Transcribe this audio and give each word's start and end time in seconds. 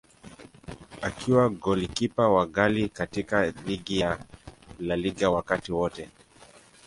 Akiwa 1.01 1.49
golikipa 1.49 2.29
wa 2.29 2.45
ghali 2.45 2.89
katika 2.89 3.51
ligi 3.65 3.99
ya 3.99 4.19
La 4.79 4.95
Liga 4.95 5.29
wakati 5.29 5.71
wote. 5.71 6.09